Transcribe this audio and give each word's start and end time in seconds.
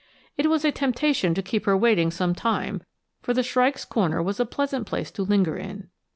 It 0.35 0.49
was 0.49 0.65
a 0.65 0.71
temptation 0.71 1.35
to 1.35 1.43
keep 1.43 1.65
her 1.67 1.77
waiting 1.77 2.09
some 2.09 2.33
time, 2.33 2.81
for 3.21 3.35
the 3.35 3.43
shrike's 3.43 3.85
corner 3.85 4.19
was 4.23 4.39
a 4.39 4.47
pleasant 4.47 4.87
place 4.87 5.11
to 5.11 5.21
linger 5.21 5.55
in. 5.57 5.89